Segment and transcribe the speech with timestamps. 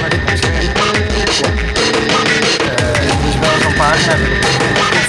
[0.00, 0.62] Maar dit expert.
[0.62, 0.68] Uh,
[3.24, 4.42] dus wel zo'n pagina ik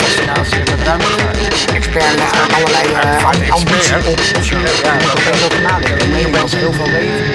[0.02, 1.38] fascinatie met ruimtevaart.
[1.74, 4.20] Expert met allerlei uh, ambitie op.
[4.84, 6.12] Ja, dat is nadenken.
[6.12, 7.28] Meen dat heel veel weten.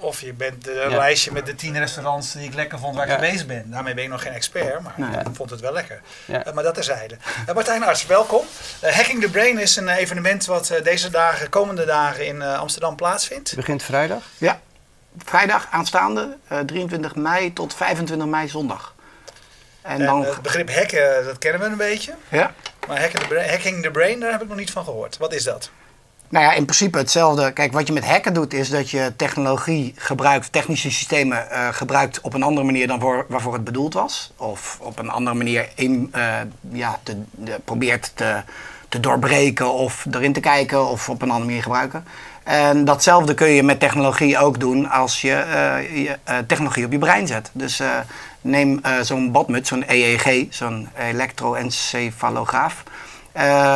[0.00, 3.14] Of je bent een lijstje met de tien restaurants die ik lekker vond waar ik
[3.14, 3.70] geweest ben.
[3.70, 6.00] Daarmee ben ik nog geen expert, maar ik vond het wel lekker.
[6.26, 7.16] Uh, maar dat terzijde.
[7.48, 8.44] Uh, Martijn Arts, welkom.
[8.84, 13.50] Uh, Hacking the Brain is een evenement wat deze dagen, komende dagen in Amsterdam plaatsvindt.
[13.50, 14.22] Het begint vrijdag?
[14.38, 14.60] Ja,
[15.16, 16.36] vrijdag aanstaande,
[16.66, 18.94] 23 mei tot 25 mei zondag.
[19.82, 20.24] En dan...
[20.24, 22.14] het begrip hacken, dat kennen we een beetje.
[22.28, 22.54] Ja.
[22.88, 25.16] Maar hacking the, brain, hacking the Brain, daar heb ik nog niet van gehoord.
[25.16, 25.70] Wat is dat?
[26.28, 27.52] Nou ja, in principe hetzelfde.
[27.52, 32.20] Kijk, wat je met hacken doet, is dat je technologie gebruikt, technische systemen uh, gebruikt
[32.20, 34.32] op een andere manier dan voor, waarvoor het bedoeld was.
[34.36, 36.34] Of op een andere manier in, uh,
[36.72, 38.42] ja, te, de, probeert te,
[38.88, 42.04] te doorbreken of erin te kijken of op een andere manier gebruiken.
[42.48, 46.98] En datzelfde kun je met technologie ook doen als je, uh, je technologie op je
[46.98, 47.50] brein zet.
[47.52, 47.82] Dus
[48.40, 52.82] neem zo'n badmuts, zo'n EEG, zo'n elektroencefalograaf.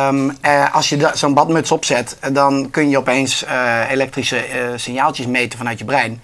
[0.07, 0.37] Um,
[0.71, 3.45] als je zo'n badmuts opzet, dan kun je opeens
[3.89, 6.21] elektrische signaaltjes meten vanuit je brein.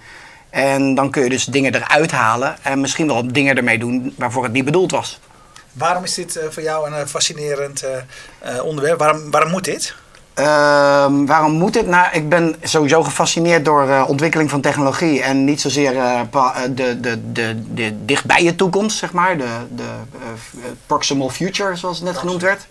[0.50, 4.42] En dan kun je dus dingen eruit halen en misschien wel dingen ermee doen waarvoor
[4.42, 5.20] het niet bedoeld was.
[5.72, 7.84] Waarom is dit voor jou een fascinerend
[8.62, 8.98] onderwerp?
[8.98, 9.94] Waarom, waarom moet dit?
[10.34, 11.86] Ehm, waarom moet dit?
[11.86, 15.92] Nou, ik ben sowieso gefascineerd door ontwikkeling van technologie en niet zozeer
[16.74, 19.88] de, de, de, de dichtbij je toekomst, zeg maar, de, de
[20.86, 22.66] proximal future, zoals het net genoemd werd.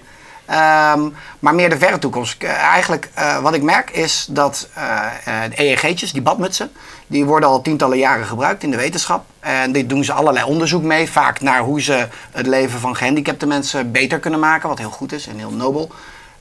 [0.50, 2.44] Um, maar meer de verre toekomst.
[2.44, 5.06] eigenlijk uh, wat ik merk is dat uh,
[5.50, 6.72] de EEG'tjes, die badmutsen,
[7.08, 9.26] die worden al tientallen jaren gebruikt in de wetenschap.
[9.40, 13.46] En dit doen ze allerlei onderzoek mee, vaak naar hoe ze het leven van gehandicapte
[13.46, 15.92] mensen beter kunnen maken, wat heel goed is en heel nobel.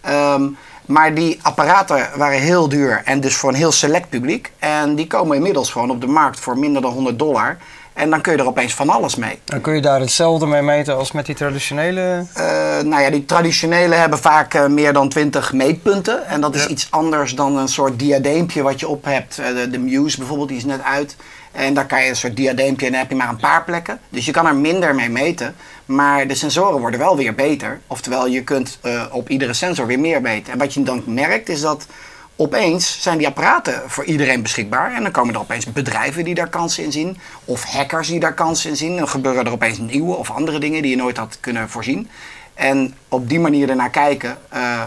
[0.08, 0.56] Um,
[0.88, 4.52] maar die apparaten waren heel duur en dus voor een heel select publiek.
[4.58, 7.56] En die komen inmiddels gewoon op de markt voor minder dan 100 dollar.
[7.92, 9.38] En dan kun je er opeens van alles mee.
[9.46, 12.26] En kun je daar hetzelfde mee meten als met die traditionele?
[12.36, 12.44] Uh,
[12.80, 16.26] nou ja, die traditionele hebben vaak uh, meer dan 20 meetpunten.
[16.26, 19.38] En dat is iets anders dan een soort diadeempje wat je op hebt.
[19.40, 21.16] Uh, de, de, Muse bijvoorbeeld, die is net uit.
[21.58, 24.00] En daar kan je een soort diadeempje en dan heb je maar een paar plekken.
[24.08, 25.56] Dus je kan er minder mee meten.
[25.84, 27.80] Maar de sensoren worden wel weer beter.
[27.86, 28.78] Oftewel, je kunt
[29.10, 30.52] op iedere sensor weer meer meten.
[30.52, 31.86] En wat je dan merkt is dat
[32.36, 34.94] opeens zijn die apparaten voor iedereen beschikbaar.
[34.94, 37.18] En dan komen er opeens bedrijven die daar kansen in zien.
[37.44, 38.90] Of hackers die daar kansen in zien.
[38.90, 42.08] En dan gebeuren er opeens nieuwe of andere dingen die je nooit had kunnen voorzien.
[42.54, 44.38] En op die manier ernaar kijken.
[44.54, 44.82] Uh,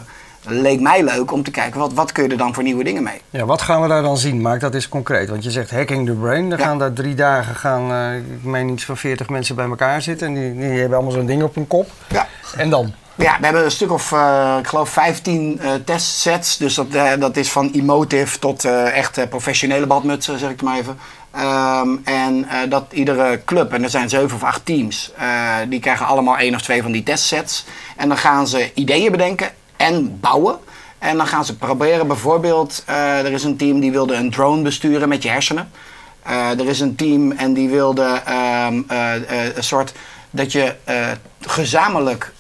[0.46, 3.04] leek mij leuk om te kijken, wat, wat kun je er dan voor nieuwe dingen
[3.04, 3.22] mee?
[3.30, 4.42] Ja, wat gaan we daar dan zien?
[4.42, 5.30] Maak dat eens concreet.
[5.30, 6.50] Want je zegt hacking the brain.
[6.50, 10.02] Dan gaan daar drie dagen, gaan, uh, ik meen iets van 40 mensen bij elkaar
[10.02, 10.28] zitten.
[10.28, 11.90] En die, die hebben allemaal zo'n ding op hun kop.
[12.08, 12.28] Ja.
[12.58, 12.94] En dan?
[13.16, 16.58] Ja, we hebben een stuk of, uh, ik geloof, 15 uh, testsets.
[16.58, 20.98] Dus dat, dat is van emotive tot echt professionele badmutsen, zeg ik maar even.
[21.36, 25.12] Um, en dat iedere club, en er zijn zeven of acht teams,
[25.70, 27.66] die krijgen allemaal één of twee van die testsets.
[27.98, 29.50] En dan gaan ze ideeën bedenken
[29.82, 30.60] en bouwen.
[31.00, 35.10] En dan gaan ze proberen, bijvoorbeeld, er is een team die wilde een drone besturen
[35.10, 35.72] met je hersenen.
[36.58, 38.22] er is een team en die wilde
[38.68, 38.86] um,
[39.56, 39.94] een soort
[40.30, 40.76] dat je
[41.42, 42.34] gezamenlijk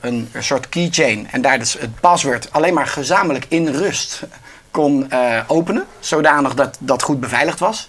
[0.00, 4.22] een, soort keychain en daar dus het paswoord alleen maar gezamenlijk in rust
[4.70, 5.10] kon
[5.46, 7.88] openen, zodanig dat dat goed beveiligd was.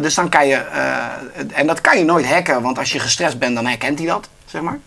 [0.00, 0.56] dus dan kan je,
[1.52, 4.28] en dat kan je nooit hacken, want als je gestrest bent, dan herkent hij dat,
[4.44, 4.78] zeg maar.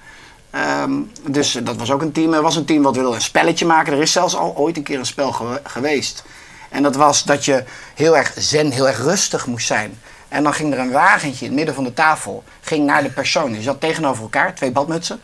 [0.55, 2.33] Um, dus dat was ook een team.
[2.33, 3.93] Er was een team wat wilde een spelletje maken.
[3.93, 6.23] Er is zelfs al ooit een keer een spel ge geweest.
[6.69, 7.63] En dat was dat je
[7.95, 9.99] heel erg zen, heel erg rustig moest zijn.
[10.27, 13.09] En dan ging er een wagentje in het midden van de tafel, ging naar de
[13.09, 13.51] persoon.
[13.51, 15.19] Die zat tegenover elkaar, twee badmutsen.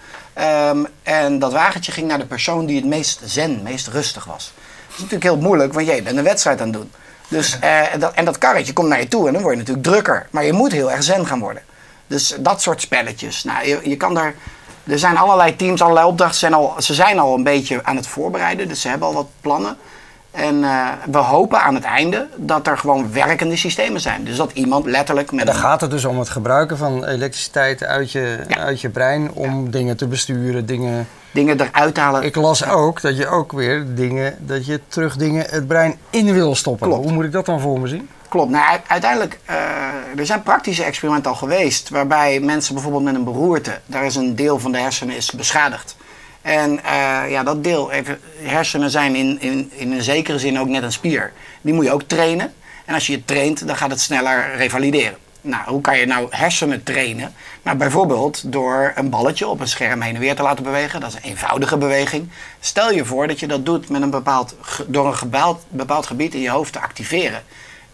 [0.69, 4.53] Um, en dat wagentje ging naar de persoon die het meest zen, meest rustig was.
[4.56, 6.91] Dat is natuurlijk heel moeilijk, want jij bent een wedstrijd aan het doen.
[7.28, 9.59] Dus, uh, en, dat, en dat karretje komt naar je toe en dan word je
[9.59, 10.28] natuurlijk drukker.
[10.31, 11.64] Maar je moet heel erg zen gaan worden.
[12.08, 13.44] Dus dat soort spelletjes.
[13.44, 14.35] Nou, je, je kan daar...
[14.88, 16.40] Er zijn allerlei teams, allerlei opdrachten.
[16.40, 19.28] Zijn al, ze zijn al een beetje aan het voorbereiden, dus ze hebben al wat
[19.41, 19.78] plannen.
[20.32, 24.23] En uh, we hopen aan het einde dat er gewoon werkende systemen zijn.
[24.23, 25.40] Dus dat iemand letterlijk met.
[25.40, 28.58] En dan gaat het dus om het gebruiken van elektriciteit uit je, ja.
[28.58, 29.72] uit je brein om ja.
[29.72, 31.08] dingen te besturen, dingen.
[31.31, 32.23] Dingen eruit te halen.
[32.23, 36.34] Ik las ook dat je ook weer dingen, dat je terug dingen het brein in
[36.34, 36.88] wil stoppen.
[36.88, 37.03] Klopt.
[37.03, 38.09] Hoe moet ik dat dan voor me zien?
[38.35, 38.52] Klopt.
[38.52, 39.55] Nou, uiteindelijk, uh,
[40.20, 41.90] er zijn praktische experimenten al geweest.
[41.90, 43.79] waarbij mensen bijvoorbeeld met een beroerte.
[43.85, 45.96] daar is een deel van de hersenen is beschadigd.
[46.41, 50.67] En uh, ja, dat deel, even, hersenen zijn in, in, in een zekere zin ook
[50.67, 51.32] net een spier.
[51.61, 52.53] Die moet je ook trainen.
[52.85, 55.17] En als je je traint, dan gaat het sneller revalideren.
[55.41, 57.34] Nou, hoe kan je nou hersenen trainen?
[57.61, 60.99] Nou, bijvoorbeeld door een balletje op een scherm heen en weer te laten bewegen.
[60.99, 62.29] Dat is een eenvoudige beweging.
[62.59, 64.55] Stel je voor dat je dat doet met een bepaald,
[64.88, 67.43] door een bepaald, bepaald gebied in je hoofd te activeren.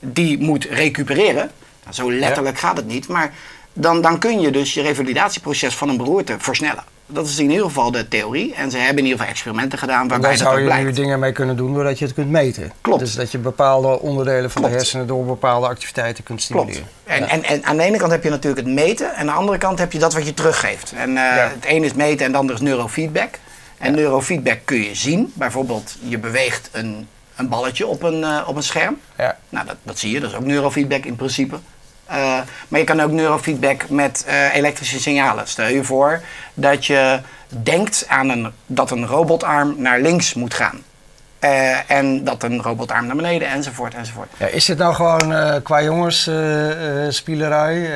[0.02, 1.52] Die moet recupereren.
[1.84, 3.34] Nou, zo letterlijk gaat het niet, maar
[3.74, 6.84] dan, dan kun je dus je revalidatieproces van een beroerte versnellen.
[7.06, 8.54] Dat is in ieder geval de theorie.
[8.54, 10.86] En ze hebben in ieder geval experimenten gedaan waarbij dat dat ook zou je blijkt.
[10.86, 12.72] nu dingen mee kunnen doen doordat je het kunt meten.
[12.82, 13.00] Klopt.
[13.00, 14.72] Dus dat je bepaalde onderdelen van Klopt.
[14.72, 16.70] de hersenen door bepaalde activiteiten kunt Klopt.
[16.74, 17.30] stimuleren.
[17.30, 19.10] En, en, en aan de ene kant heb je natuurlijk het meten.
[19.14, 20.92] En aan de andere kant heb je dat wat je teruggeeft.
[20.96, 21.52] En eh, Ja.
[21.56, 23.30] het ene is meten en het andere is neurofeedback.
[23.78, 25.32] En neurofeedback kun je zien.
[25.36, 29.00] Bijvoorbeeld, je beweegt een, een balletje op een, eh, op een scherm.
[29.18, 29.38] Ja.
[29.50, 30.20] Nou, dat, dat zie je.
[30.20, 31.60] Dat is ook neurofeedback in principe.
[32.06, 35.48] Eh, maar je kan ook neurofeedback met eh, elektrische signalen.
[35.48, 36.22] Stel je voor
[36.54, 40.82] dat je denkt aan een, dat een robotarm naar links moet gaan.
[41.42, 44.28] Eh, en dat een robotarm naar beneden, enzovoort, enzovoort.
[44.38, 46.36] Ja, is dit nou gewoon eh, qua jongens eh,
[47.10, 47.90] spielerij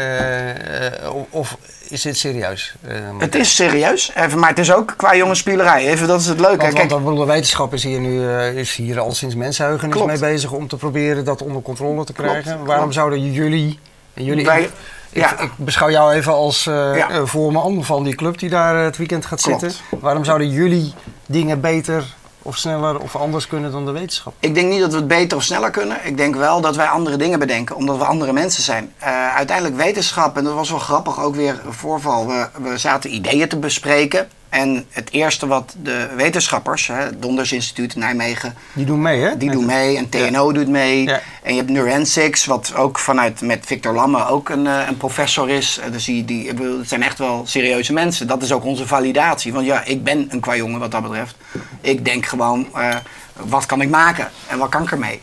[1.29, 1.57] of-
[1.89, 2.75] is dit serieus?
[3.17, 5.87] Het is serieus, even, maar het is ook qua jongenspielerij.
[5.87, 6.57] Even, dat is het leuke.
[6.57, 10.19] Want, Kijk, want bedoel, de wetenschap is hier nu is hier al sinds mensenheugenis mee
[10.19, 12.43] bezig om te proberen dat onder controle te krijgen.
[12.53, 12.67] klopt.
[12.67, 13.79] Waarom zouden jullie,
[14.13, 14.71] en jullie Wij- ik,
[15.11, 15.39] ja.
[15.39, 17.25] ik beschouw jou even als eh, Ja.
[17.25, 19.59] voorman van die club die daar het weekend gaat Klopt.
[19.61, 19.79] zitten.
[19.99, 20.93] Waarom zouden jullie
[21.25, 22.03] dingen beter
[22.45, 24.33] of sneller of anders kunnen dan de wetenschap?
[24.39, 25.97] Ik denk niet dat we het beter of sneller kunnen.
[26.03, 28.93] Ik denk wel dat wij andere dingen bedenken, omdat we andere mensen zijn.
[28.97, 32.27] Eh, uiteindelijk wetenschap, en dat was wel grappig, ook weer een voorval.
[32.27, 34.27] We, we zaten ideeën te bespreken.
[34.55, 39.21] En het eerste wat de wetenschappers, hè, het Donders Instituut in Nijmegen, Die doen mee,
[39.21, 39.37] hè?
[39.37, 39.97] die doen mee.
[39.97, 41.03] En TNO doet mee.
[41.03, 41.21] Ja.
[41.43, 45.49] En je hebt Neurensics, wat ook vanuit met Victor Lamme ook een, eh, een professor
[45.49, 45.77] is.
[45.77, 48.27] Eh, Dus die, die, het zijn echt wel serieuze mensen.
[48.27, 49.53] Dat is ook onze validatie.
[49.53, 51.35] Want ja, ik ben een kwajongen wat dat betreft.
[51.81, 52.95] Ik denk gewoon, eh,
[53.33, 54.29] wat kan ik maken?
[54.47, 55.21] En wat kan ik ermee?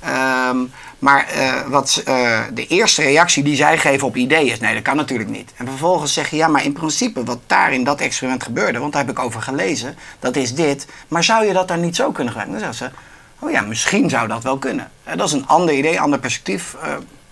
[0.00, 0.58] Ehm,
[1.04, 4.82] maar eh, wat, eh, de eerste reactie die zij geven op ideeën is: nee, dat
[4.82, 5.52] kan natuurlijk niet.
[5.56, 8.92] En vervolgens zeg je: ja, maar in principe wat daar in dat experiment gebeurde, want
[8.92, 10.86] daar heb ik over gelezen, dat is dit.
[11.08, 12.60] Maar zou je dat dan niet zo kunnen gebruiken?
[12.60, 12.96] Dan zeggen
[13.38, 14.90] ze: oh ja, misschien zou dat wel kunnen.
[15.04, 16.76] Eh, dat is een ander idee, ander perspectief,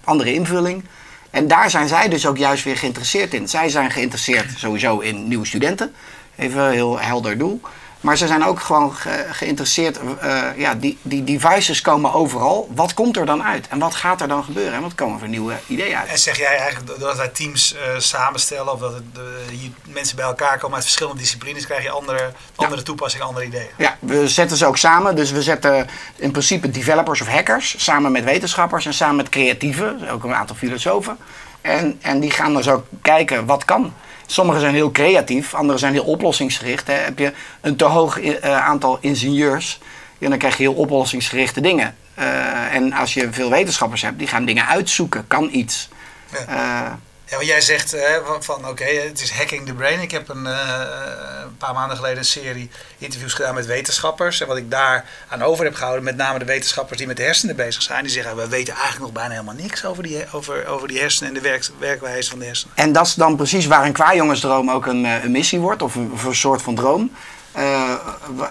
[0.04, 0.84] andere invulling.
[1.30, 3.48] En daar zijn zij dus ook juist weer geïnteresseerd in.
[3.48, 5.94] Zij zijn geïnteresseerd sowieso in nieuwe studenten.
[6.36, 7.60] Even heel helder doel.
[8.02, 9.98] Maar ze zijn ook gewoon ge- geïnteresseerd.
[10.20, 12.68] eh, ja, die, die devices komen overal.
[12.74, 13.68] Wat komt er dan uit?
[13.68, 14.72] En wat gaat er dan gebeuren?
[14.74, 16.08] En wat komen er voor nieuwe ideeën uit?
[16.08, 19.22] En zeg jij eigenlijk dat wij teams eh, samenstellen of dat het, eh,
[19.58, 23.70] hier mensen bij elkaar komen uit verschillende disciplines, krijg je andere, andere toepassingen, andere ideeën.
[23.76, 25.16] Ja, we zetten ze ook samen.
[25.16, 30.08] Dus we zetten in principe developers of hackers samen met wetenschappers en samen met creatieven,
[30.10, 31.16] ook een aantal filosofen.
[31.60, 33.94] En, en die gaan dus ook kijken wat kan.
[34.26, 36.86] Sommigen zijn heel creatief, anderen zijn heel oplossingsgericht.
[36.86, 36.94] Hè.
[36.94, 39.80] Heb je een te hoog eh, aantal ingenieurs,
[40.18, 41.94] dan krijg je heel oplossingsgerichte dingen.
[42.14, 45.88] Eh, en als je veel wetenschappers hebt, die gaan dingen uitzoeken, kan iets.
[46.32, 46.38] Ja.
[46.46, 46.92] Eh,
[47.32, 50.00] Ja, jij zegt eh, van- oké, het is hacking the brain.
[50.00, 50.80] Ik heb een, eh,
[51.42, 54.40] een paar maanden geleden een serie interviews gedaan met wetenschappers.
[54.40, 57.22] En wat ik daar aan over heb gehouden, met name de wetenschappers die met de
[57.22, 60.66] hersenen bezig zijn, die zeggen we weten eigenlijk nog bijna helemaal niks over die, over,
[60.66, 62.76] over die hersenen en de werk, werkwijze van de hersenen.
[62.76, 65.94] En dat is dan precies waar een kwajongensdroom ook een, eh, een missie wordt, of
[65.94, 67.12] een, soort van droom.
[67.52, 67.94] Eh,
[68.28, 68.50] wa-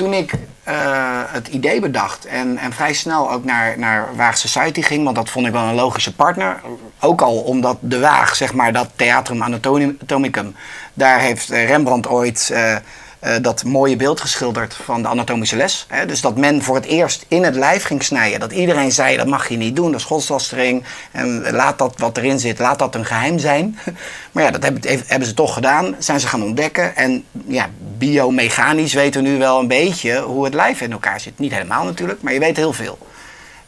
[0.00, 0.32] toen ik
[0.62, 5.16] eh, het idee bedacht en, en vrij snel ook naar, naar Waag Society ging, want
[5.16, 6.60] dat vond ik wel een logische partner.
[7.00, 10.54] Ook al omdat de Waag, zeg maar, dat Theatrum Anatomicum,
[10.94, 12.76] daar heeft eh, Rembrandt ooit eh,
[13.20, 15.84] eh, dat mooie beeld geschilderd van de anatomische les.
[15.88, 16.06] Hè?
[16.06, 18.40] Dus dat men voor het eerst in het lijf ging snijden.
[18.40, 20.84] Dat iedereen zei, dat mag je niet doen, dat is godslastering.
[21.10, 23.78] En laat dat wat erin zit, laat dat een geheim zijn.
[24.32, 25.94] Maar ja, dat hebben, hebben ze toch gedaan.
[25.98, 26.96] Zijn ze gaan ontdekken.
[26.96, 27.68] En ja,
[27.98, 31.38] biomechanisch weten we nu wel een beetje hoe het lijf in elkaar zit.
[31.38, 32.98] Niet helemaal natuurlijk, maar je weet heel veel.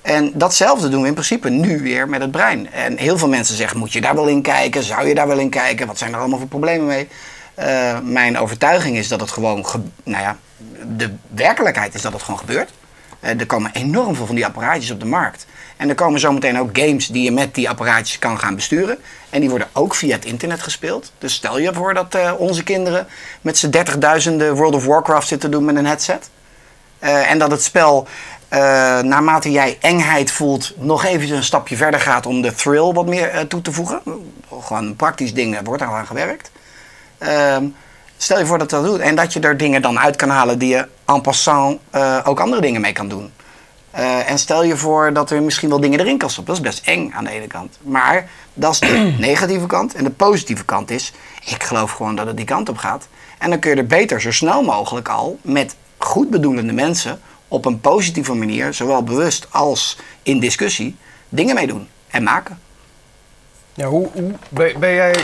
[0.03, 2.73] En datzelfde doen we in principe nu weer met het brein.
[2.73, 4.83] En heel veel mensen zeggen, moet je daar wel in kijken?
[4.83, 5.87] Zou je daar wel in kijken?
[5.87, 7.09] Wat zijn er allemaal voor problemen mee?
[7.59, 9.67] Uh, mijn overtuiging is dat het gewoon,
[10.05, 10.37] nou ja,
[10.97, 12.71] de werkelijkheid is dat het gewoon gebeurt.
[13.21, 15.47] Uh, er komen enorm veel van die apparaatjes op de markt.
[15.77, 18.99] En er komen zometeen ook games die je met die apparaatjes kan gaan besturen.
[19.31, 21.13] En die worden ook via het internet gespeeld.
[21.19, 23.07] Dus stel je voor dat uh, onze kinderen
[23.41, 26.31] met z'n dertigduizenden World of Warcraft zitten doen met een headset.
[26.99, 28.07] En dat het spel,
[29.03, 33.47] naarmate jij engheid voelt, nog even een stapje verder gaat om de thrill wat meer
[33.49, 34.03] toe te voegen.
[34.49, 36.51] Gewoon een praktisch ding, wordt aan gewerkt.
[37.23, 37.64] Ehm,
[38.17, 40.59] stel je voor dat dat doet en dat je er dingen dan uit kan halen
[40.59, 41.81] die je en passant
[42.25, 43.33] ook andere dingen mee kan doen.
[43.99, 46.55] Uh, en stel je voor dat er misschien wel dingen erin kan stoppen.
[46.55, 47.79] Dat is best eng aan de ene kant.
[47.83, 49.95] Maar dat is de negatieve kant.
[49.95, 51.12] En de positieve kant is,
[51.45, 53.09] ik geloof gewoon dat het die kant op gaat.
[53.38, 57.64] En dan kun je er beter zo snel mogelijk al met goed bedoelende mensen op
[57.64, 60.97] een positieve manier, zowel bewust als in discussie,
[61.29, 62.61] dingen mee doen en maken.
[63.75, 65.14] Ja, hoe, hoe ben, ben jij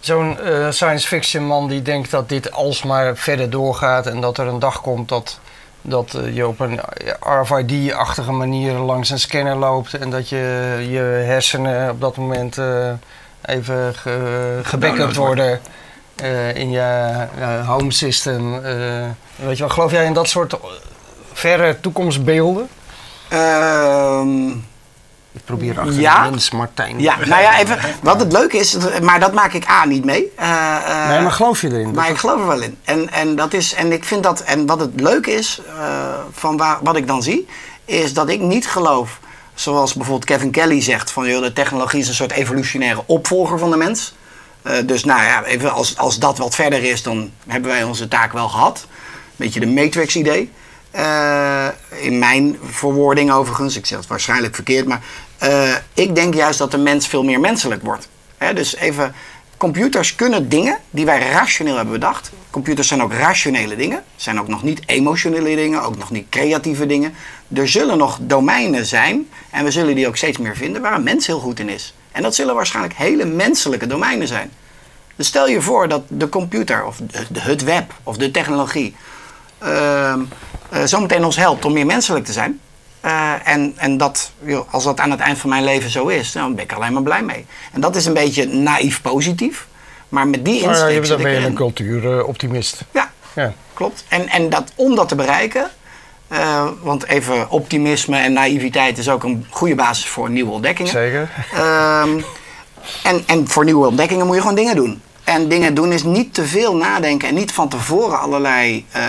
[0.00, 4.46] zo'n uh, science fiction man die denkt dat dit alsmaar verder doorgaat en dat er
[4.46, 5.40] een dag komt dat
[5.82, 6.80] dat je op een
[7.20, 10.36] RFID-achtige manier langs een scanner loopt en dat je
[10.90, 12.58] je hersenen op dat moment
[13.44, 15.60] even ge, worden
[16.54, 17.26] in je
[17.66, 18.60] home system.
[19.36, 20.54] weet je wel, geloof jij in dat soort
[21.32, 22.68] verre toekomstbeelden?
[23.28, 24.50] Ehm
[25.38, 26.24] ik probeer achter ja?
[26.24, 27.00] de mens, Martijn.
[27.00, 27.78] Ja, nou ja, even.
[28.02, 30.32] Wat het leuke is, maar dat maak ik A niet mee.
[30.40, 31.90] Uh, nee, maar geloof je erin?
[31.90, 32.78] Maar ik geloof er wel in.
[32.84, 35.74] En, en, dat is, en ik vind dat, en wat het leuke is, uh,
[36.32, 37.48] van waar, wat ik dan zie,
[37.84, 39.20] is dat ik niet geloof,
[39.54, 43.70] zoals bijvoorbeeld Kevin Kelly zegt, van joh, de technologie is een soort evolutionaire opvolger van
[43.70, 44.14] de mens.
[44.84, 48.32] Dus nou ja, even als, als dat wat verder is, dan hebben wij onze taak
[48.32, 48.86] wel gehad.
[49.36, 50.50] Beetje de Matrix-idee.
[50.94, 51.66] Uh,
[52.00, 55.02] in mijn verwoording overigens, ik zeg het waarschijnlijk verkeerd, maar
[55.42, 58.08] uh, ik denk juist dat de mens veel meer menselijk wordt.
[58.54, 59.14] dus even,
[59.56, 62.30] computers kunnen dingen die wij rationeel hebben bedacht.
[62.50, 66.86] Computers zijn ook rationele dingen, zijn ook nog niet emotionele dingen, ook nog niet creatieve
[66.86, 67.14] dingen.
[67.54, 71.02] Er zullen nog domeinen zijn, en we zullen die ook steeds meer vinden, waar een
[71.02, 71.94] mens heel goed in is.
[72.12, 74.50] En dat zullen waarschijnlijk hele menselijke domeinen zijn.
[75.16, 76.98] Dus stel je voor dat de computer, of
[77.32, 78.94] het web, of de technologie,
[79.62, 80.14] uh,
[80.72, 82.60] uh, zometeen ons helpt om meer menselijk te zijn.
[83.04, 84.32] Uh, en en dat,
[84.70, 87.02] als dat aan het eind van mijn leven zo is, dan ben ik alleen maar
[87.02, 87.46] blij mee.
[87.72, 89.66] En dat is een beetje naïef positief.
[90.08, 90.78] Maar met die insteek.
[90.78, 92.80] Nou ja, dan ben je een cultuuroptimist.
[92.92, 94.04] Ja, ja, klopt.
[94.08, 95.70] En, en dat, om dat te bereiken,
[96.32, 100.92] uh, want even optimisme en naïviteit is ook een goede basis voor nieuwe ontdekkingen.
[100.92, 101.30] Zeker.
[101.56, 102.24] Um,
[103.02, 105.02] en, en voor nieuwe ontdekkingen moet je gewoon dingen doen.
[105.24, 109.02] En dingen doen is niet te veel nadenken en niet van tevoren allerlei uh,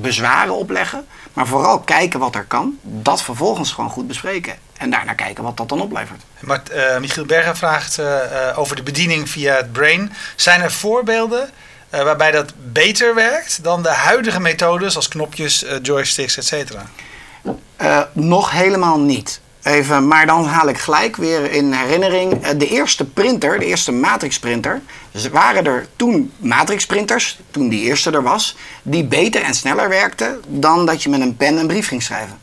[0.00, 1.06] bezwaren opleggen.
[1.32, 2.78] Maar vooral kijken wat er kan.
[2.82, 4.54] Dat vervolgens gewoon goed bespreken.
[4.76, 6.22] En daarna kijken wat dat dan oplevert.
[6.40, 8.16] Maar, uh, Michiel Berger vraagt uh,
[8.56, 10.12] over de bediening via het brain.
[10.36, 11.50] Zijn er voorbeelden
[11.94, 16.74] uh, waarbij dat beter werkt dan de huidige methodes als knopjes, joysticks, etc.?
[18.12, 19.40] nog helemaal niet.
[19.66, 22.42] Even, maar dan haal ik gelijk weer in herinnering.
[22.42, 24.82] Eh, de eerste printer, de eerste matrix printer.
[25.10, 29.88] Dus waren er toen matrix printers, toen die eerste er was, die beter en sneller
[29.88, 32.38] werkten dan dat je met een pen een brief ging schrijven?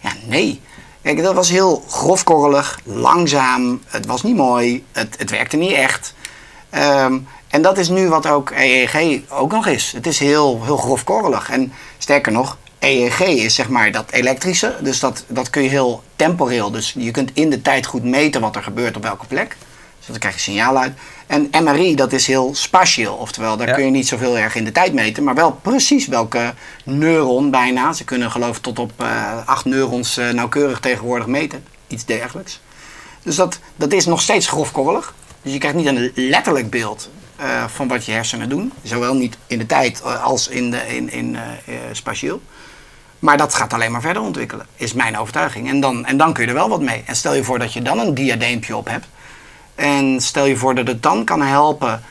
[0.00, 0.60] Ja, nee.
[1.02, 6.14] Kijk, dat was heel grofkorrelig, langzaam, het was niet mooi, het, het werkte niet echt.
[6.70, 9.92] Ehm, en dat is nu wat ook EEG ook nog is.
[9.92, 11.50] Het is heel, heel grofkorrelig.
[11.50, 14.74] En sterker nog, EEG is zeg maar dat elektrische.
[14.80, 16.70] Dus dat, dat kun je heel temporeel.
[16.70, 19.56] Dus je kunt in de tijd goed meten wat er gebeurt op welke plek.
[19.98, 20.92] Dus dan krijg je signaal uit.
[21.26, 23.14] En MRI, dat is heel spatieel.
[23.14, 25.24] Oftewel, daar kun je niet zoveel erg in de tijd meten.
[25.24, 27.92] Maar wel precies welke neuron bijna.
[27.92, 31.64] Ze kunnen geloof ik tot op uh, acht neurons uh, nauwkeurig tegenwoordig meten.
[31.86, 32.60] Iets dergelijks.
[33.22, 35.14] Dus dat, dat is nog steeds grofkorrelig.
[35.42, 37.10] Dus je krijgt niet een letterlijk beeld
[37.40, 38.72] uh, van wat je hersenen doen.
[38.82, 41.36] Zowel niet in de tijd als in, de, in, in
[41.92, 42.40] spatieel.
[43.24, 45.68] Maar dat gaat alleen maar verder ontwikkelen, is mijn overtuiging.
[45.68, 47.02] En dan, en dan kun je er wel wat mee.
[47.06, 49.06] En stel je voor dat je dan een diadeempje op hebt.
[49.74, 52.02] En stel je voor dat het dan kan helpen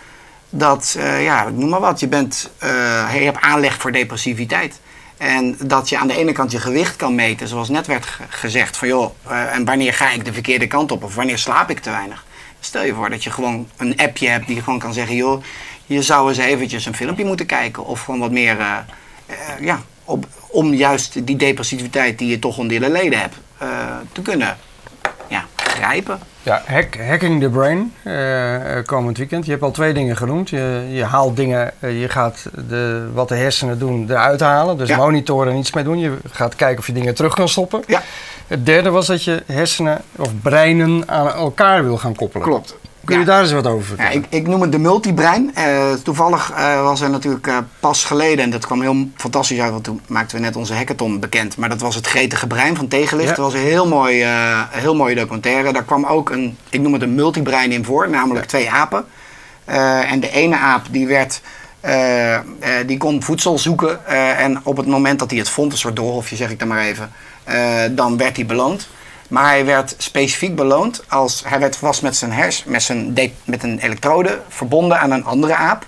[0.49, 2.69] dat, uh, ja, noem maar wat, je, bent, uh,
[3.13, 4.79] je hebt aanleg voor depressiviteit.
[5.17, 8.77] En dat je aan de ene kant je gewicht kan meten, zoals net werd gezegd.
[8.77, 11.03] Van joh, uh, en wanneer ga ik de verkeerde kant op?
[11.03, 12.25] Of wanneer slaap ik te weinig?
[12.59, 15.15] Stel je voor dat je gewoon een appje hebt die gewoon kan zeggen...
[15.15, 15.43] joh,
[15.85, 17.85] je zou eens eventjes een filmpje moeten kijken.
[17.85, 18.57] Of gewoon wat meer,
[19.59, 23.69] ja, op, om juist die depressiviteit die je toch onder de leden hebt, uh,
[24.11, 24.57] te kunnen
[25.27, 26.19] ja, grijpen.
[26.43, 29.45] Ja, hack, hacking the brain uh, komend weekend.
[29.45, 30.49] Je hebt al twee dingen genoemd.
[30.49, 34.77] Je, je haalt dingen, je gaat de, wat de hersenen doen eruit halen.
[34.77, 35.99] Dus monitoren en iets mee doen.
[35.99, 37.83] Je gaat kijken of je dingen terug kan stoppen.
[37.87, 38.01] Ja.
[38.47, 42.47] Het derde was dat je hersenen of breinen aan elkaar wil gaan koppelen.
[42.47, 42.77] Klopt.
[43.05, 44.11] Kun je daar eens wat over vertellen?
[44.11, 45.51] Ja, ik, ik, noem het de multibrein.
[45.57, 49.71] Uh, toevallig uh, was er natuurlijk uh, pas geleden, en dat kwam heel fantastisch uit,
[49.71, 51.57] want toen maakten we net onze hackathon bekend.
[51.57, 53.29] Maar dat was het gretige brein van Tegenlicht.
[53.29, 53.35] Ja.
[53.35, 54.25] Dat was een heel mooi,
[54.69, 55.73] heel mooie documentaire.
[55.73, 59.05] Daar kwam ook een, ik noem het een multibrein in voor, namelijk twee apen.
[59.65, 61.41] en de ene aap die werd...
[62.85, 64.07] die kon voedsel zoeken
[64.37, 66.81] en op het moment dat hij het vond, een soort doolhofje zeg ik dan maar
[66.81, 67.11] even,
[67.95, 68.87] dan werd hij beloond.
[69.29, 73.63] Maar hij werd specifiek beloond als hij werd, was met zijn hers, met, zijn met
[73.63, 75.85] een elektrode verbonden aan een andere aap.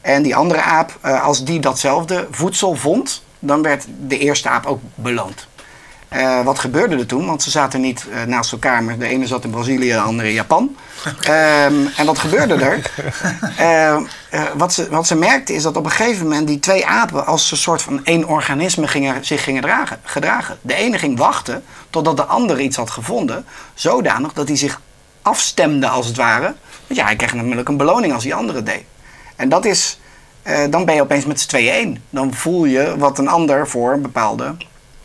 [0.00, 4.66] En die andere aap, eh, als die datzelfde voedsel vond, dan werd de eerste aap
[4.66, 5.48] ook beloond.
[6.14, 7.26] Uh, wat gebeurde er toen?
[7.26, 10.28] Want ze zaten niet uh, naast elkaar, maar de ene zat in Brazilië, de andere
[10.28, 10.76] in Japan.
[11.06, 12.90] Um, en wat gebeurde er?
[13.60, 14.00] Uh,
[14.62, 17.50] wat, ze, wat ze merkte is dat op een gegeven moment die twee apen als
[17.50, 20.58] een soort van één organisme gingen, zich gingen dragen, gedragen.
[20.60, 23.44] De ene ging wachten totdat de andere iets had gevonden,
[23.74, 24.80] zodanig dat hij zich
[25.22, 26.54] afstemde als het ware.
[26.86, 28.84] Want ja, hij kreeg namelijk een beloning als die andere deed.
[29.36, 29.98] En dat is
[30.70, 32.02] dan ben je opeens met z'n tweeën één.
[32.10, 34.54] Dan voel je wat een ander voor bepaalde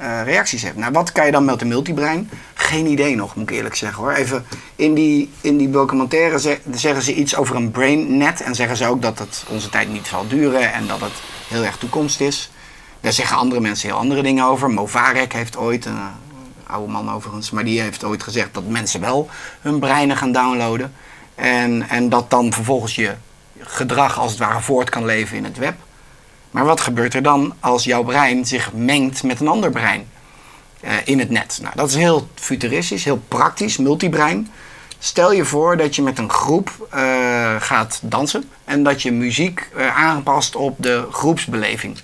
[0.02, 0.76] uh, reacties heeft.
[0.76, 2.30] Nou, wat kan je dan met een multibrein?
[2.54, 4.12] Geen idee nog, moet ik eerlijk zeggen hoor.
[4.12, 8.42] Even in die, in die documentaire zeggen ze iets over een brainnet.
[8.42, 11.14] En zeggen ze ook dat het onze tijd niet zal duren en dat het
[11.48, 12.52] heel erg toekomst is.
[13.02, 14.70] Daar zeggen andere mensen heel andere dingen over.
[14.70, 16.06] Movarek heeft ooit, een uh,
[16.68, 19.30] oude man overigens, maar die heeft ooit gezegd dat mensen wel
[19.62, 20.94] hun breinen gaan downloaden.
[21.36, 23.14] En, en dat dan vervolgens je
[23.60, 25.76] gedrag als het ware voort kan leven in het web.
[26.52, 30.08] Maar wat gebeurt er dan als jouw brein zich mengt met een ander brein
[30.84, 31.60] uh, in het net?
[31.62, 34.52] Nou, dat is heel futuristisch, heel praktisch, multibrein.
[35.00, 39.70] Stel je voor dat je met een groep uh, gaat dansen en dat je muziek
[39.78, 41.98] uh, aanpast op de groepsbeleving.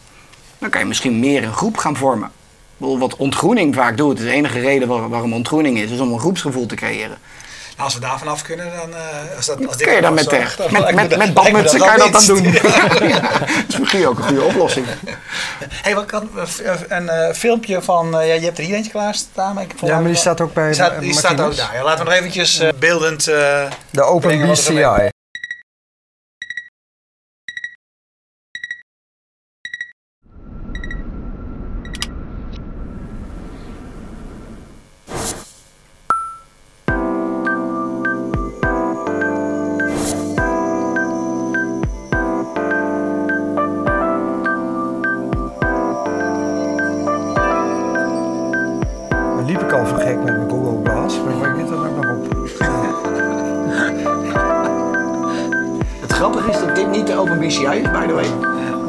[0.58, 2.32] Dan kan je misschien meer een groep gaan vormen.
[2.78, 6.76] Wat ontgroening vaak doet, de enige reden waarom ontgroening is, is om een groepsgevoel te
[6.76, 7.18] creëren
[7.78, 8.90] als we daar vanaf kunnen, dan...
[8.90, 11.80] Uh, als dat, als dit kun je dan met, zorgt, dan met, met, met badmutsen
[11.80, 12.44] kan je dat dan doen.
[12.52, 14.86] dat is misschien ook een goede oplossing.
[15.70, 16.30] hey, wat kan,
[16.64, 18.22] eh, een uh, filmpje van...
[18.22, 19.60] Uh, ja, je hebt er hier eentje klaarstaan.
[19.60, 21.76] Ik ja, maar die staat ook bij Die staat, die staat ook daar.
[21.76, 23.24] Ja, laten we nog eventjes beeldend...
[23.24, 25.14] de Open BCI.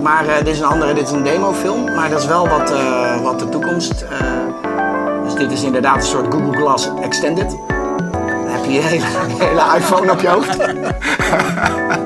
[0.06, 1.84] Maar uh, dit is een andere, dit is een demofilm.
[1.94, 4.04] Maar dat is wel wat, uh, wat de toekomst.
[4.12, 7.56] Uh, dus dit is inderdaad een soort Google Glass Extended.
[8.10, 9.04] Dan heb je je hele,
[9.44, 10.56] hele iPhone op je hoofd.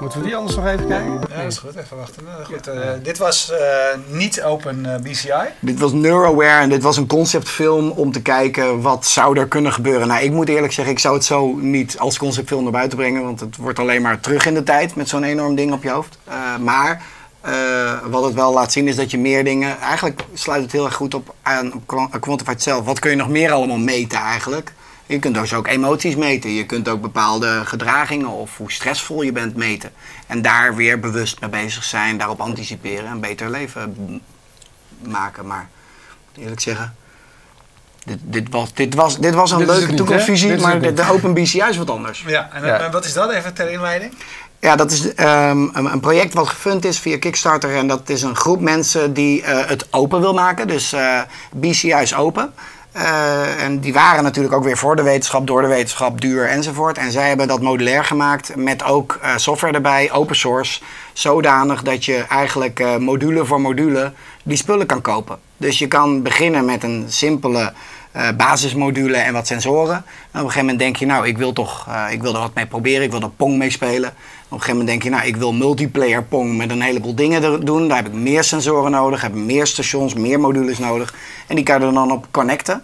[0.00, 1.12] Moeten we die anders nog even kijken?
[1.12, 1.76] Ja, dat is goed.
[1.76, 2.24] Even wachten.
[2.24, 3.58] Nou, goed, uh, dit was uh,
[4.16, 5.32] niet Open uh, BCI.
[5.60, 9.72] Dit was Neuroware en dit was een conceptfilm om te kijken wat zou er kunnen
[9.72, 10.08] gebeuren.
[10.08, 13.22] Nou, ik moet eerlijk zeggen, ik zou het zo niet als conceptfilm naar buiten brengen,
[13.22, 15.90] want het wordt alleen maar terug in de tijd met zo'n enorm ding op je
[15.90, 16.18] hoofd.
[16.60, 17.02] maar
[17.46, 19.80] uh, wat het wel laat zien is dat je meer dingen.
[19.80, 21.82] Eigenlijk sluit het heel erg goed op aan
[22.20, 22.84] Quantified zelf.
[22.84, 24.72] Wat kun je nog meer allemaal meten eigenlijk?
[25.08, 26.50] Je kunt dus ook emoties meten.
[26.50, 29.92] Je kunt ook bepaalde gedragingen of hoe stressvol je bent meten.
[30.26, 34.20] En daar weer bewust mee bezig zijn, daarop anticiperen en een beter leven
[35.02, 35.46] maken.
[35.46, 35.68] Maar
[36.36, 36.94] eerlijk zeggen,
[38.04, 41.62] dit, dit, was, dit, was, dit was een leuke toekomstvisie, maar de, de Open BCI
[41.68, 42.24] is wat anders.
[42.26, 42.90] Ja, en ja.
[42.90, 44.14] wat is dat even ter inleiding?
[44.60, 47.76] Ja, dat is um, een, project wat gefund is via Kickstarter.
[47.76, 50.66] En dat is een groep mensen die uh, het open wil maken.
[50.68, 51.20] Dus uh,
[51.52, 52.52] BCI is open.
[52.98, 56.98] Uh, en die waren natuurlijk ook weer voor de wetenschap, door de wetenschap, duur enzovoort.
[56.98, 60.80] En zij hebben dat modulair gemaakt met ook software erbij, open source.
[61.12, 65.38] Zodanig dat je eigenlijk module voor module die spullen kan kopen.
[65.56, 67.72] Dus je kan beginnen met een simpele
[68.36, 69.94] basismodule en wat sensoren.
[69.94, 72.54] En op een gegeven moment denk je, nou, ik wil toch, ik wil er wat
[72.54, 74.08] mee proberen, ik wil er Pong mee spelen.
[74.08, 74.14] Op
[74.54, 77.88] een gegeven moment denk je, nou, ik wil multiplayer Pong met een heleboel dingen doen.
[77.88, 81.14] Daar heb ik meer sensoren nodig, heb meer stations, meer modules nodig.
[81.46, 82.82] En die kan je er dan op connecten.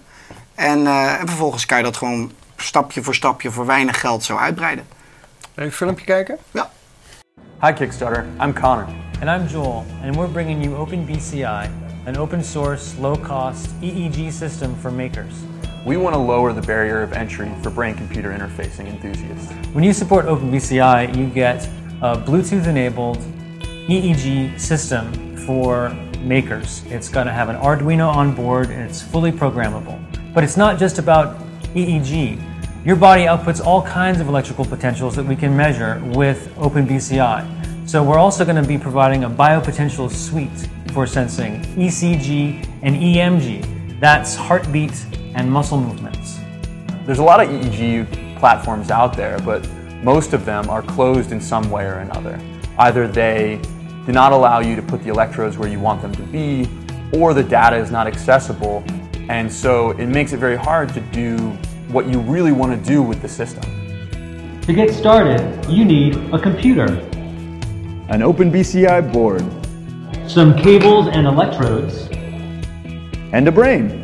[0.55, 4.37] En, uh, en vervolgens kan je dat gewoon stapje voor stapje voor weinig geld zo
[4.37, 4.85] uitbreiden.
[5.51, 6.39] Even een filmpje kijken?
[6.51, 6.71] Ja.
[7.61, 8.87] Hi Kickstarter, I'm Connor.
[9.21, 11.69] And I'm Joel, and we're bringing you OpenBCI,
[12.07, 15.35] an open source, low cost EEG system for makers.
[15.87, 19.53] We want to lower the barrier of entry for brain computer interfacing enthusiasts.
[19.73, 21.69] When you support OpenBCI, you get
[22.01, 23.19] a Bluetooth enabled
[23.89, 25.91] EEG system for
[26.23, 26.83] makers.
[26.91, 29.99] It's going to have an Arduino on board and it's fully programmable.
[30.35, 31.39] But it's not just about
[31.77, 32.43] EEG.
[32.85, 37.89] Your body outputs all kinds of electrical potentials that we can measure with OpenBCI.
[37.89, 44.01] So we're also going to be providing a biopotential suite for sensing ECG and EMG.
[44.01, 46.41] That's heartbeat and muscle movements.
[47.07, 49.69] There's a lot of EEG platforms out there, but
[50.03, 52.41] most of them are closed in some way or another.
[52.79, 53.61] Either they
[54.05, 56.69] do not allow you to put the electrodes where you want them to be,
[57.13, 58.83] or the data is not accessible,
[59.29, 61.37] and so it makes it very hard to do
[61.89, 63.63] what you really want to do with the system.
[64.63, 66.85] To get started, you need a computer,
[68.09, 69.45] an OpenBCI board,
[70.29, 72.09] some cables and electrodes,
[73.33, 74.03] and a brain.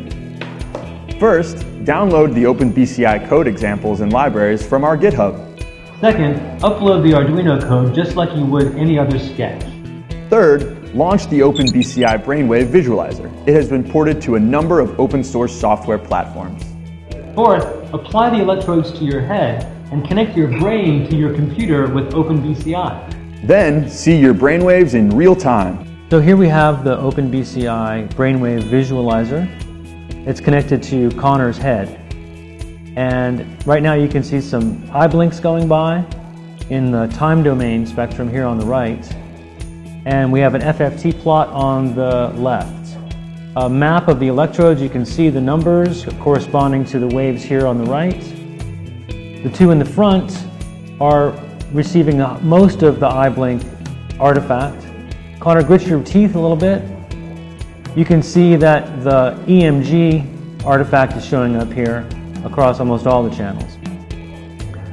[1.19, 5.47] First, download the OpenBCI code examples and libraries from our GitHub.
[5.99, 9.63] Second, upload the Arduino code just like you would any other sketch.
[10.29, 13.31] Third, launch the OpenBCI Brainwave Visualizer.
[13.47, 16.63] It has been ported to a number of open source software platforms.
[17.33, 22.11] Fourth, apply the electrodes to your head and connect your brain to your computer with
[22.11, 23.47] OpenBCI.
[23.47, 25.87] Then, see your brainwaves in real time.
[26.09, 29.47] So here we have the OpenBCI Brainwave Visualizer.
[30.27, 31.97] It's connected to Connor's head.
[32.97, 36.05] And right now you can see some eye blinks going by
[36.69, 39.09] in the time domain spectrum here on the right.
[40.05, 42.81] And we have an FFT plot on the left
[43.57, 44.81] a map of the electrodes.
[44.81, 48.21] You can see the numbers corresponding to the waves here on the right.
[49.43, 50.45] The two in the front
[51.01, 51.31] are
[51.73, 53.63] receiving most of the eye blink
[54.19, 54.85] artifact.
[55.39, 56.81] Connor, grit your teeth a little bit.
[57.95, 62.07] You can see that the EMG artifact is showing up here
[62.45, 63.80] across almost all the channels.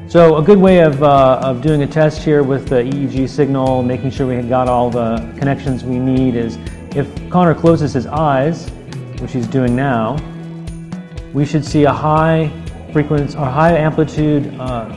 [0.09, 3.83] So a good way of, uh, of doing a test here with the EEG signal,
[3.83, 6.57] making sure we had got all the connections we need is
[6.97, 8.71] if Connor closes his eyes,
[9.21, 10.17] which he's doing now,
[11.35, 12.51] we should see a high
[12.91, 14.89] frequency or high amplitude uh,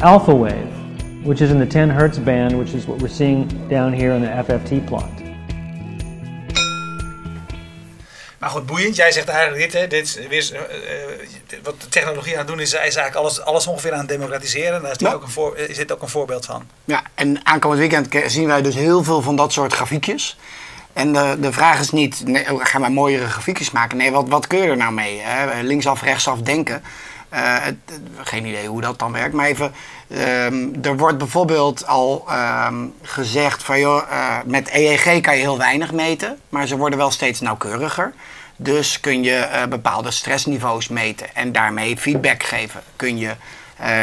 [0.00, 0.72] alpha wave,
[1.22, 4.22] which is in the 10 hertz band, which is what we're seeing down here in
[4.22, 5.29] the FFT plot.
[8.40, 8.96] Maar goed, boeiend.
[8.96, 10.68] Jij zegt eigenlijk dit, hè, dit is, weer,
[11.50, 14.08] uh, wat de technologie aan het doen is, is eigenlijk alles, alles ongeveer aan het
[14.08, 14.82] democratiseren.
[14.82, 15.12] Daar is, ja.
[15.12, 16.66] ook een voor, is dit ook een voorbeeld van.
[16.84, 20.38] Ja, en aankomend weekend zien wij dus heel veel van dat soort grafiekjes.
[20.92, 23.96] En de, de vraag is niet, nee, oh, gaan wij mooiere grafiekjes maken?
[23.96, 25.20] Nee, wat, wat kun je er nou mee?
[25.20, 25.62] Hè?
[25.62, 26.82] Linksaf, rechtsaf denken.
[27.34, 27.56] Uh,
[28.22, 29.34] geen idee hoe dat dan werkt.
[29.34, 29.72] Maar even,
[30.08, 32.26] um, er wordt bijvoorbeeld al
[32.66, 36.98] um, gezegd van joh, uh, met EEG kan je heel weinig meten, maar ze worden
[36.98, 38.12] wel steeds nauwkeuriger.
[38.56, 42.80] Dus kun je uh, bepaalde stressniveaus meten en daarmee feedback geven.
[42.96, 43.30] Kun je,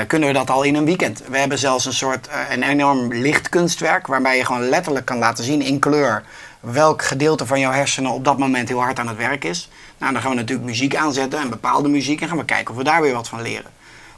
[0.07, 1.23] kunnen we dat al in een weekend?
[1.29, 5.61] We hebben zelfs een soort een enorm lichtkunstwerk waarbij je gewoon letterlijk kan laten zien
[5.61, 6.23] in kleur
[6.71, 9.69] welk gedeelte van jouw hersenen op dat moment heel hard aan het werk is.
[9.97, 12.77] Nou, dan gaan we natuurlijk muziek aanzetten en bepaalde muziek en gaan we kijken of
[12.77, 13.71] we daar weer wat van leren.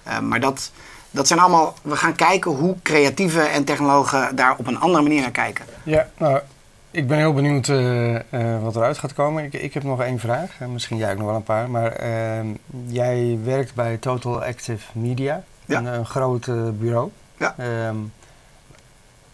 [0.08, 0.72] Uh, maar dat,
[1.12, 5.22] dat zijn allemaal, we gaan kijken hoe creatieven en technologen daar op een andere manier
[5.22, 5.66] naar kijken.
[5.84, 6.40] Ja, nou,
[6.92, 8.20] ik ben heel benieuwd uh, uh,
[8.62, 9.44] wat eruit gaat komen.
[9.44, 11.70] Ik, ik heb nog één vraag, misschien jij ook nog wel een paar.
[11.70, 12.48] Maar ehm,
[12.86, 15.78] jij werkt bij Total Active Media, ja.
[15.78, 16.46] een, een groot
[16.80, 17.10] bureau.
[17.38, 17.56] Ja.
[17.58, 17.96] Ehm,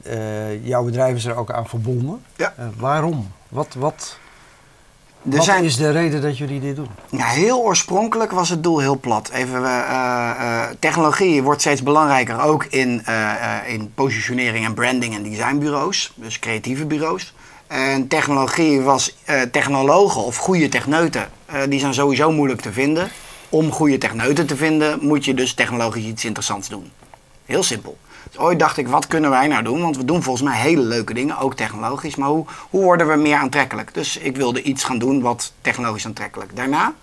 [0.08, 2.24] uh, jouw bedrijf is er ook aan verbonden.
[2.36, 2.54] Ja.
[2.60, 3.32] Uh, waarom?
[3.50, 4.18] Wat, wat,
[5.30, 5.64] er wat zijn...
[5.64, 6.90] is de reden dat jullie dit doen?
[7.10, 9.30] Ja, heel oorspronkelijk was het doel heel plat.
[9.30, 13.04] Even, uh, technologie wordt steeds belangrijker, ook in,
[13.68, 17.34] in positionering en branding en designbureaus, dus creatieve bureaus.
[17.68, 19.18] En technologie was
[19.52, 21.30] technologen of goede techneuten,
[21.70, 23.10] die zijn sowieso moeilijk te vinden.
[23.50, 26.92] Om goede techneuten te vinden, moet je dus technologisch iets interessants doen.
[27.46, 27.98] Heel simpel.
[28.30, 29.82] Dus ooit dacht ik, wat kunnen wij nou doen?
[29.82, 32.16] Want we doen volgens mij hele leuke dingen, ook technologisch.
[32.16, 33.94] Maar hoe, hoe worden we meer aantrekkelijk?
[33.94, 36.56] Dus ik wilde iets gaan doen wat technologisch aantrekkelijk.
[36.56, 36.94] Daarna,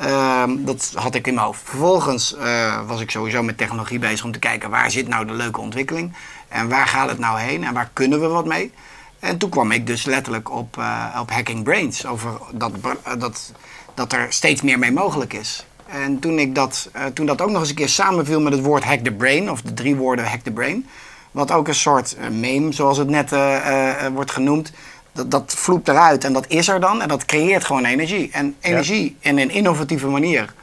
[0.00, 1.60] uh, dat had ik in mijn hoofd.
[1.64, 5.32] Vervolgens uh, was ik sowieso met technologie bezig om te kijken waar zit nou de
[5.32, 6.16] leuke ontwikkeling?
[6.48, 7.64] En waar gaat het nou heen?
[7.64, 8.72] En waar kunnen we wat mee?
[9.18, 12.06] En toen kwam ik dus letterlijk op, uh, op Hacking Brains.
[12.06, 12.72] Over dat,
[13.18, 13.52] dat,
[13.94, 15.66] dat er steeds meer mee mogelijk is.
[15.92, 18.62] En toen, ik dat, uh, toen dat ook nog eens een keer samenviel met het
[18.62, 20.86] woord hack the brain, of de drie woorden hack the brain,
[21.30, 24.72] wat ook een soort uh, meme, zoals het net uh, wordt genoemd,
[25.12, 28.28] dat, dat vloept eruit en dat is er dan en dat creëert gewoon energie.
[28.32, 29.30] En energie ja.
[29.30, 30.54] in een innovatieve manier,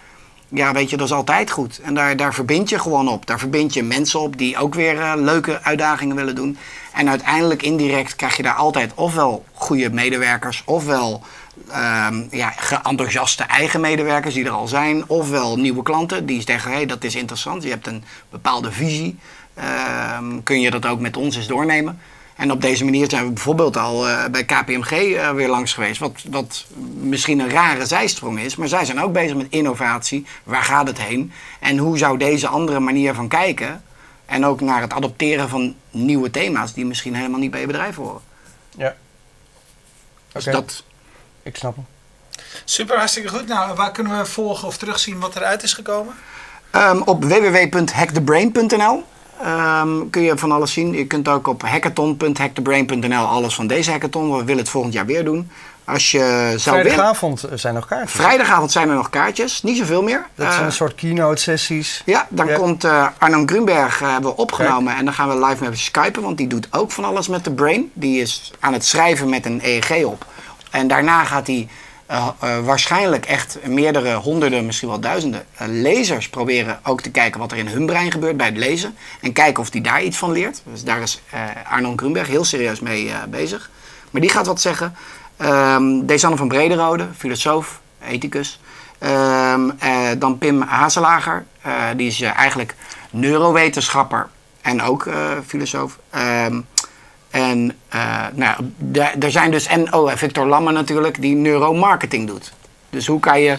[0.50, 1.80] ja weet je, dat is altijd goed.
[1.84, 3.26] En daar, daar verbind je gewoon op.
[3.26, 6.58] Daar verbind je mensen op die ook weer leuke uitdagingen willen doen.
[6.94, 11.24] En uiteindelijk indirect krijg je daar altijd ofwel goede medewerkers, ofwel
[11.68, 12.54] um, ja,
[13.48, 17.16] eigen medewerkers die er al zijn, ofwel nieuwe klanten die zeggen: hé, hey, dat is
[17.16, 19.20] interessant, je hebt een bepaalde visie,
[20.18, 22.00] um, kun je dat ook met ons eens doornemen.
[22.40, 26.00] En op deze manier zijn we bijvoorbeeld al uh, bij KPMG uh, weer langs geweest.
[26.00, 26.66] Wat, wat
[27.00, 28.56] misschien een rare zijsprong is.
[28.56, 30.26] Maar zij zijn ook bezig met innovatie.
[30.44, 31.32] Waar gaat het heen?
[31.60, 33.84] En hoe zou deze andere manier van kijken.
[34.26, 36.74] En ook naar het adopteren van nieuwe thema's.
[36.74, 38.22] die misschien helemaal niet bij je bedrijf horen.
[38.78, 38.96] Ja.
[40.32, 40.84] Dus dat,
[41.44, 41.86] ik snap hem.
[42.66, 43.48] Super, hartstikke goed.
[43.48, 46.16] Nou, waar kunnen we volgen of terugzien wat eruit is gekomen?
[46.72, 49.04] Um, op www.hackthebrain.nl
[49.42, 50.94] um, ehm, kun je van alles zien.
[50.94, 54.38] Je kunt ook op hackathon.hackthebrain.nl alles van deze hackathon.
[54.38, 55.50] We willen het volgend jaar weer doen.
[55.90, 58.12] Als je zou Vrijdagavond willen, zijn nog kaartjes.
[58.12, 60.26] Vrijdagavond zijn er nog kaartjes, niet zoveel meer.
[60.36, 62.02] Dat zijn een soort keynote sessies.
[62.06, 65.64] Ja, dan komt uh, Arno Grunberg uh, hebben we opgenomen en dan gaan we live
[65.64, 67.92] met skypen, want die doet ook van alles met de brain.
[67.94, 70.26] Die is aan het schrijven met een EEG op.
[70.72, 71.68] En daarna gaat hij
[72.12, 77.40] uh, uh, waarschijnlijk echt meerdere honderden, misschien wel duizenden uh, lezers proberen ook te kijken
[77.40, 78.96] wat er in hun brein gebeurt bij het lezen.
[79.22, 80.62] En kijken of die daar iets van leert.
[80.64, 81.22] Dus daar is
[81.70, 83.70] Arnon Grunberg heel serieus mee bezig.
[84.12, 84.96] Maar die gaat wat zeggen.
[85.42, 88.60] Um, Desanne van Brederode, filosoof, ethicus.
[89.00, 89.78] Um,
[90.18, 91.46] dan Pim Hazelager,
[91.96, 92.76] die is eigenlijk
[93.10, 94.30] neurowetenschapper
[94.62, 95.08] en ook
[95.48, 96.00] filosoof.
[96.46, 96.66] Um,
[97.30, 98.74] en uh, nou,
[99.20, 102.52] er zijn dus, en oh, Victor Lamme natuurlijk, die neuromarketing doet.
[102.90, 103.58] Dus hoe kan je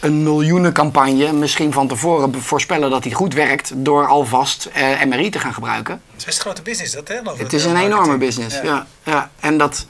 [0.00, 5.38] een miljoenencampagne misschien van tevoren voorspellen dat die goed werkt door alvast uh, MRI te
[5.38, 6.02] gaan gebruiken?
[6.10, 7.14] Het is best een grote business, dat hè?
[7.36, 8.62] Het is een enorme business, ja.
[8.62, 8.86] ja.
[9.02, 9.30] ja.
[9.40, 9.86] En dat,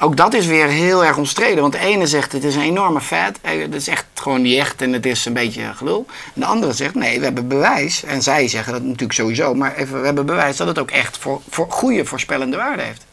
[0.00, 1.60] ook dat is weer heel erg omstreden.
[1.60, 3.38] Want de ene zegt het is een enorme feit.
[3.42, 6.06] Het is echt gewoon niet echt en het is een beetje gelul.
[6.34, 8.04] En de andere zegt nee, we hebben bewijs.
[8.04, 9.54] En zij zeggen dat natuurlijk sowieso.
[9.54, 13.04] Maar even, we hebben bewijs dat het ook echt voor, voor goede voorspellende waarde heeft.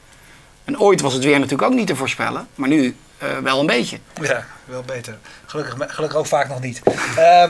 [0.63, 2.47] En ooit was het weer natuurlijk ook niet te voorspellen.
[2.56, 4.00] Maar nu uh, wel een beetje.
[4.21, 5.17] Ja, wel beter.
[5.45, 6.82] Gelukkig, gelukkig ook vaak nog niet.
[7.17, 7.43] Uh,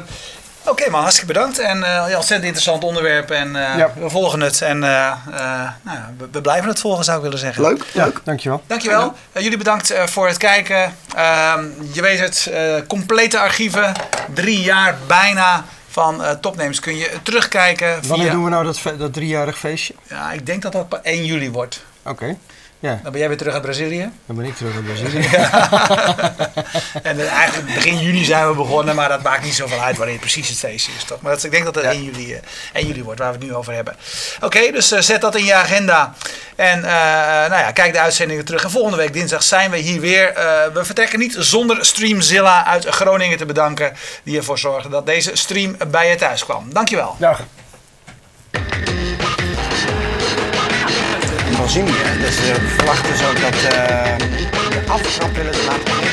[0.68, 1.60] Oké okay, man, hartstikke bedankt.
[1.60, 3.32] En uh, ontzettend interessant onderwerp.
[3.32, 3.92] En uh, ja.
[4.00, 4.62] we volgen het.
[4.62, 5.14] En uh,
[5.82, 7.64] nou, we, we, blijven het volgen, zou ik willen zeggen.
[7.64, 8.22] Leuk, ja, leuk.
[8.24, 8.64] Dankjewel.
[8.68, 9.14] Dankjewel.
[9.34, 10.96] jullie bedankt voor het kijken.
[11.16, 12.52] Ehm, je weet het,
[12.88, 13.94] complete archieven.
[14.34, 18.08] Drie jaar bijna van topnames kun je terugkijken.
[18.08, 18.36] Wanneer via...
[18.36, 19.94] doen we nou dat, dat driejarig feestje?
[20.10, 21.84] Ja, ik denk dat dat 1 juli wordt.
[22.04, 22.38] Oké.
[22.80, 23.00] Ja.
[23.04, 24.10] Dan ben jij weer terug uit Brazilië.
[24.26, 25.28] Dan ben ik terug uit Brazilië.
[27.10, 30.50] en eigenlijk begin juni zijn we begonnen, maar dat maakt niet zoveel uit wanneer precies
[30.50, 31.22] het feestje is, toch?
[31.22, 31.90] Maar dat, ik denk dat het ja.
[31.90, 32.38] 1, juli, uh,
[32.74, 33.96] 1 juli wordt, waar we het nu over hebben.
[34.36, 36.14] Oké, okay, dus uh, zet dat in je agenda.
[36.56, 38.64] En nou ja, kijk de uitzendingen terug.
[38.64, 40.32] En volgende week dinsdag zijn we hier weer.
[40.74, 45.76] we vertrekken niet zonder Streamzilla uit Groningen te bedanken, die ervoor zorgde dat deze stream
[45.88, 46.74] bij je thuis kwam.
[46.74, 47.16] Dankjewel.
[47.20, 47.44] Dag.
[51.58, 51.92] Brazilië.
[52.20, 54.18] Dus we verwachten ook dat uh,
[54.70, 56.07] de aftrap willen laten